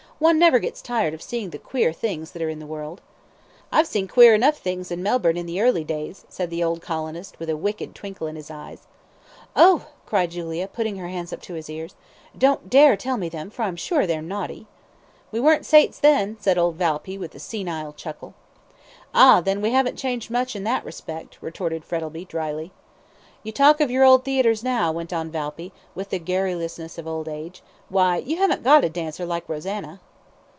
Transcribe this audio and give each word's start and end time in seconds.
"One 0.21 0.37
never 0.37 0.59
gets 0.59 0.83
tired 0.83 1.15
of 1.15 1.21
seeing 1.23 1.49
the 1.49 1.57
queer 1.57 1.91
things 1.91 2.29
that 2.31 2.43
are 2.43 2.47
in 2.49 2.59
the 2.59 2.67
world." 2.67 3.01
"I've 3.71 3.87
seen 3.87 4.07
queer 4.07 4.35
enough 4.35 4.57
things 4.59 4.91
in 4.91 5.01
Melbourne 5.01 5.35
in 5.35 5.47
the 5.47 5.59
early 5.59 5.83
days," 5.83 6.25
said 6.29 6.51
the 6.51 6.63
old 6.63 6.79
colonist, 6.79 7.39
with 7.39 7.49
a 7.49 7.57
wicked 7.57 7.95
twinkle 7.95 8.27
in 8.27 8.35
his 8.35 8.51
eyes. 8.51 8.81
"Oh!" 9.55 9.87
cried 10.05 10.29
Julia, 10.29 10.67
putting 10.67 10.97
her 10.97 11.07
hands 11.07 11.33
up 11.33 11.41
to 11.41 11.55
her 11.55 11.61
ears, 11.67 11.95
"don't 12.37 12.69
tell 12.71 13.17
me 13.17 13.29
them, 13.29 13.49
for 13.49 13.63
I'm 13.63 13.75
sure 13.75 14.05
they're 14.05 14.21
naughty." 14.21 14.67
"We 15.31 15.39
weren't 15.39 15.65
saints 15.65 15.97
then," 15.97 16.37
said 16.39 16.55
old 16.55 16.75
Valpy, 16.77 17.17
with 17.17 17.33
a 17.33 17.39
senile 17.39 17.91
chuckle. 17.93 18.35
"Ah, 19.15 19.41
then, 19.41 19.59
we 19.59 19.71
haven't 19.71 19.95
changed 19.97 20.29
much 20.29 20.55
in 20.55 20.63
that 20.65 20.85
respect," 20.85 21.39
retorted 21.41 21.83
Frettlby, 21.83 22.25
drily. 22.25 22.71
"You 23.41 23.51
talk 23.51 23.81
of 23.81 23.89
your 23.89 24.19
theatres 24.19 24.63
now," 24.63 24.91
went 24.91 25.11
on 25.13 25.31
Valpy, 25.31 25.71
with 25.95 26.09
the 26.11 26.19
garrulousness 26.19 26.99
of 26.99 27.07
old 27.07 27.27
age; 27.27 27.63
"why, 27.89 28.17
you 28.17 28.37
haven't 28.37 28.61
got 28.61 28.85
a 28.85 28.89
dancer 28.89 29.25
like 29.25 29.49
Rosanna." 29.49 29.99